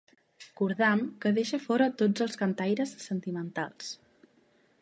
[0.59, 3.93] Cordam que deixa fora tots els cantaires sentimentals.